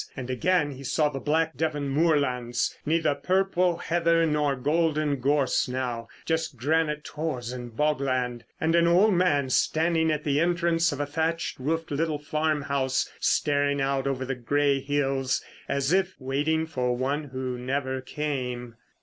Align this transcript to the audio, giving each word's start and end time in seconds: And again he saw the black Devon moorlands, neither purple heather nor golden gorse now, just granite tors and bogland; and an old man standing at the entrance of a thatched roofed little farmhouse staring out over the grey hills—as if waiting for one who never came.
And 0.17 0.31
again 0.31 0.71
he 0.71 0.83
saw 0.83 1.09
the 1.09 1.19
black 1.19 1.55
Devon 1.55 1.87
moorlands, 1.87 2.75
neither 2.87 3.13
purple 3.13 3.77
heather 3.77 4.25
nor 4.25 4.55
golden 4.55 5.17
gorse 5.19 5.67
now, 5.67 6.07
just 6.25 6.57
granite 6.57 7.03
tors 7.03 7.51
and 7.51 7.77
bogland; 7.77 8.43
and 8.59 8.73
an 8.73 8.87
old 8.87 9.13
man 9.13 9.51
standing 9.51 10.09
at 10.11 10.23
the 10.23 10.39
entrance 10.39 10.91
of 10.91 10.99
a 10.99 11.05
thatched 11.05 11.59
roofed 11.59 11.91
little 11.91 12.17
farmhouse 12.17 13.11
staring 13.19 13.79
out 13.79 14.07
over 14.07 14.25
the 14.25 14.33
grey 14.33 14.79
hills—as 14.79 15.93
if 15.93 16.15
waiting 16.17 16.65
for 16.65 16.97
one 16.97 17.25
who 17.25 17.59
never 17.59 18.01
came. 18.01 18.77